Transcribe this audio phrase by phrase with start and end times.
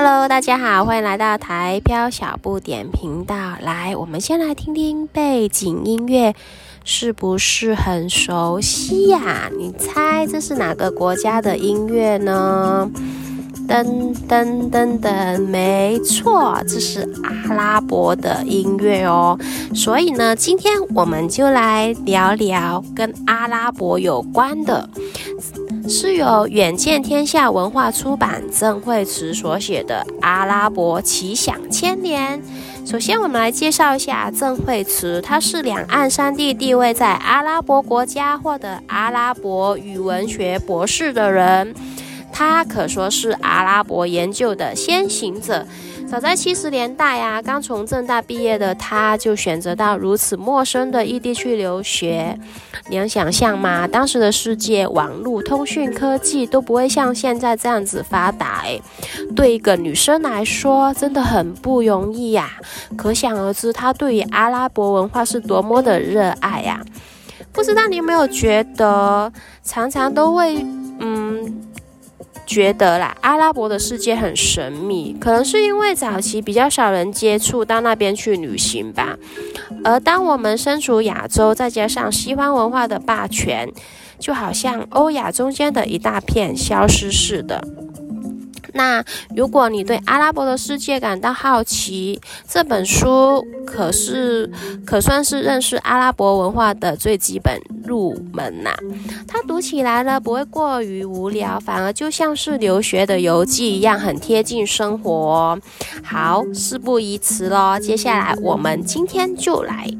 [0.00, 3.34] Hello，大家好，欢迎来到台飘小不点频道。
[3.60, 6.36] 来，我们先来听听背景音乐，
[6.84, 12.88] 是不是很熟悉呀、你猜这是哪个国家的音乐呢？
[13.66, 19.36] 噔噔噔噔，没错，这是阿拉伯的音乐哦。
[19.74, 24.88] 所以呢，今天我们就来聊聊跟阿拉伯有关的，
[25.88, 32.40] 是由远见天下文化出版郑慧慈所写的《阿拉伯奇想千年》。
[32.90, 41.74] 首先，我们来介绍一下郑慧慈，她是两岸三地地位在阿拉伯国家获得阿拉伯语文学博士的人。
[42.30, 45.66] 他可说是阿拉伯研究的先行者。
[46.10, 52.34] 早在七十年代呀、啊，刚从正大毕业的他，就选择到如此陌生的异地去留学。
[52.88, 53.86] 你能想象吗？
[53.86, 58.62] 当时的世界，网络通讯科技都不会像现在这样子发达。
[58.62, 58.80] 诶，
[59.36, 62.96] 对一个女生来说，真的很不容易呀、啊。
[62.96, 66.86] 可想而知，她对于阿拉伯文化是多么的热爱呀、啊。
[67.52, 69.30] 不知道你有没有觉得，
[69.62, 70.64] 常常都会，
[72.48, 79.18] 觉得啦，阿拉伯的世界很神秘，可能是因为早期比较少人接触到那边去旅行吧。
[79.84, 83.70] 而当我们身处亚洲，再加上西方文化的霸权，
[84.18, 87.62] 就好像欧亚中间的一大片消失似的。
[88.78, 94.48] 那如果你对阿拉伯的世界感到好奇，这本书可是
[94.86, 98.70] 可算是认识阿拉伯文化的最基本入门呐、
[99.26, 105.58] 它读起来呢，不会过于无聊，反而就像是留学的游记一样，很贴近生活。
[106.04, 109.90] 好，事不宜迟喽，接下来我们今天就来。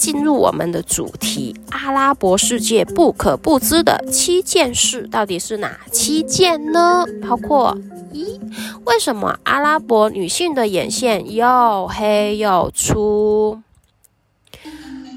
[0.00, 7.04] 进入我们的主题，阿拉伯世界不可不知的七件事到底是哪七件呢？
[7.20, 7.76] 包括
[8.10, 8.40] 一，
[8.86, 13.60] 为什么阿拉伯女性的眼线又黑又粗？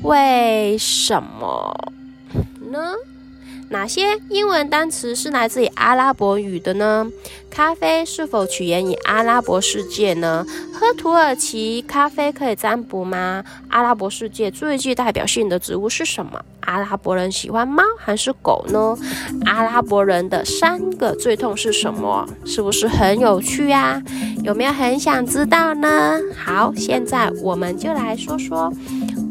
[0.02, 1.74] 为什么
[2.70, 2.94] 呢？
[3.74, 7.10] 哪些英文单词是来自于阿拉伯语的呢？
[7.50, 10.46] 咖啡是否起源于阿拉伯世界呢？
[10.72, 13.44] 喝土耳其咖啡可以占卜吗？
[13.70, 16.40] 阿拉伯世界最具代表性的植物是什么？
[16.60, 18.96] 阿拉伯人喜欢猫还是狗呢？
[19.46, 22.28] 阿拉伯人的三个最痛是什么？
[22.46, 24.00] 是不是很有趣啊？
[24.44, 26.20] 有没有很想知道呢？
[26.38, 28.72] 好，现在我们就来说说。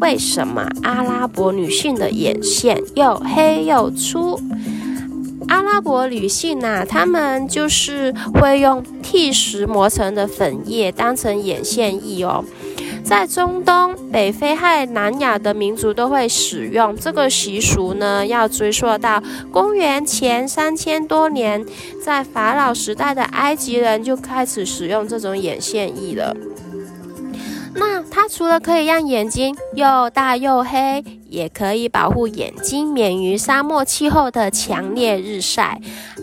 [0.03, 4.37] 为什么阿拉伯女性的眼线又黑又粗？
[5.47, 12.45] 阿拉伯女性呐、啊，她们就是会用剃石磨成的粉液当成眼线液哦。
[13.05, 21.65] 在中东、北非和南亚的民族都会使用这个习俗呢，要追溯到公元前三千多年，
[22.05, 26.37] 在法老时代的埃及人就开始使用这种眼线液了。
[28.35, 35.79] 除了可以让眼睛又大又黑，也可以保护眼睛免于沙漠气候的强烈日晒。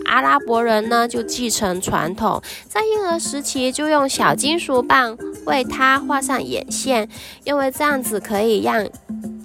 [0.06, 5.16] 阿拉伯人呢，就继承传统，在婴儿时期就用小金属棒
[5.46, 7.08] 为他画上眼线，
[7.44, 8.88] 因为这样子可以让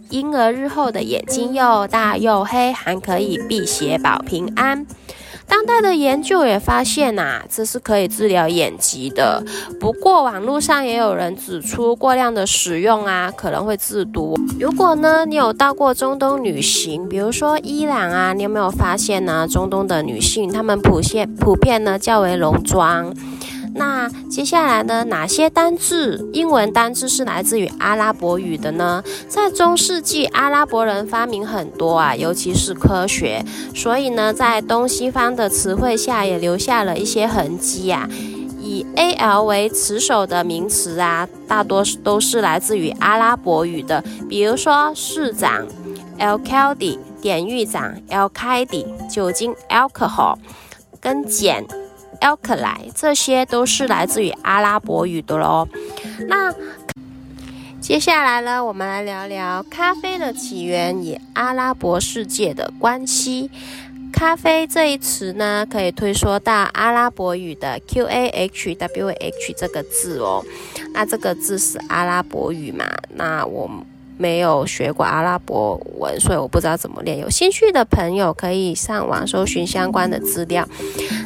[0.09, 4.88] 婴儿日后的眼睛又大又黑，还可以辟邪保平安。
[5.48, 9.44] 当代的研究也发现呐、啊，这是可以治疗眼疾的。
[9.80, 14.36] 不过网络上也有人指出，过量的使用啊，可能会致毒。
[14.60, 19.48] 如果呢，你有到过中东旅行，比如说伊朗啊，你有没有发现呢？
[19.48, 23.14] 中东的女性她们普遍普遍呢较为浓妆。
[23.78, 29.03] 那接下来呢，哪些单字、英文单字是来自于阿拉伯语的呢？
[29.28, 33.44] 在中世纪，阿拉伯人发明很多啊，尤其是科学，
[33.75, 38.09] 所以呢，在东西方的词汇下也留下了一些痕迹啊。
[38.62, 45.68] 以 al 为词首的名词啊，大多都是来自于阿拉伯语的，比如说市长
[46.18, 50.38] al-Khaldi，典狱长 al-Qaidi，酒精 alcohol，
[51.02, 51.66] 跟碱。
[52.25, 55.67] Alkali，这些都是来自于阿拉伯语的喽。
[56.28, 56.52] 那
[57.79, 63.52] 接下来呢，我们来聊聊咖啡的起源与阿拉伯世界的关系。
[64.11, 70.44] 咖啡这一词呢，可以推说到阿拉伯语的 Qahwh 这个字哦。
[70.94, 72.85] 那这个字是阿拉伯语嘛？
[73.14, 73.70] 那我
[74.17, 77.17] 没有学过阿拉伯文，所以我不知道怎么练。
[77.20, 80.67] 有兴趣的朋友可以上网搜寻相关的资料。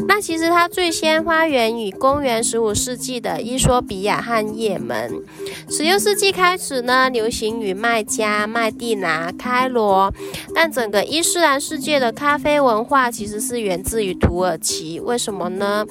[0.08, 5.22] 那其实它最先发源于公元十五世纪的伊索比亚和也门，
[5.70, 10.12] 十六世纪开始呢，流行于麦加、麦地那、开罗。
[10.56, 15.00] 但整个伊斯兰世界的咖啡文化其实是源自于土耳其。
[15.00, 15.86] 为什么呢？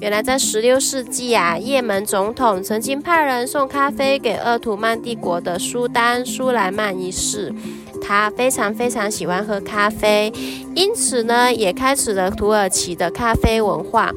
[0.00, 7.54] 原来在十六世纪啊，也门总统曾经派人送咖啡给鄂图曼帝国的苏丹苏苏莱曼一世。
[8.02, 10.30] 他非常非常喜欢喝咖啡，
[10.74, 14.12] 因此呢，也开始了土耳其的咖啡文化。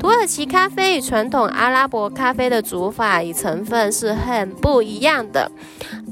[0.00, 5.52] 土耳其咖啡与传统阿拉伯咖啡的煮法与成分是很不一样的。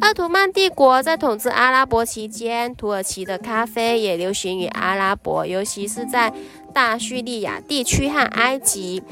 [0.02, 6.30] 奥图曼帝国在统治阿拉伯期间，土耳其的咖啡也流行于阿拉伯，尤其是在
[6.76, 9.02] 大叙利亚地区和埃及。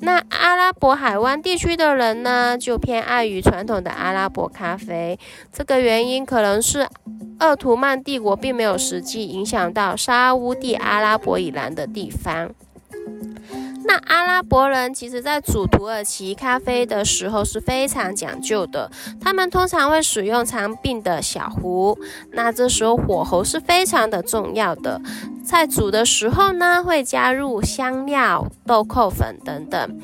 [0.00, 5.16] 那阿拉伯海湾地区的人呢，就偏爱于传统的阿拉伯咖啡。
[5.52, 6.88] 这个原因可能是。
[7.38, 12.54] 鄂图曼帝国并没有实际影响到沙乌地阿拉伯以南的地方。
[13.84, 18.90] 那阿拉伯人其实在煮土耳其咖啡的时候是非常讲究的，
[19.20, 21.98] 他们通常会使用长柄的小壶，
[22.32, 25.00] 那这时候火候是非常的重要的。
[25.44, 29.98] 在煮的时候呢，会加入香料、豆蔻粉等等。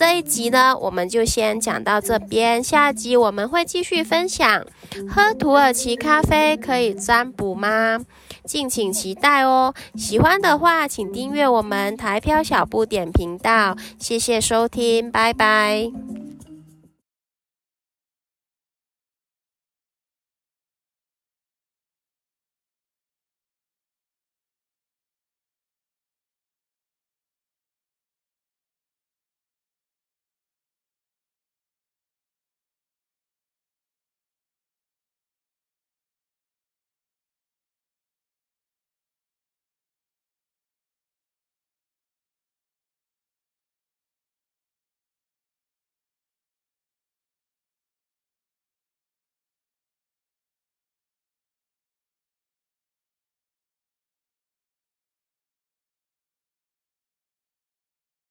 [0.00, 4.64] 这一集呢，我们就先讲到这边，下集我们会继续分享。
[5.06, 8.00] 喝土耳其咖啡可以占卜吗？
[8.46, 9.74] 敬请期待哦！
[9.96, 13.76] 喜欢的话，请订阅我们台漂小不点频道。
[13.98, 15.92] 谢谢收听，拜拜。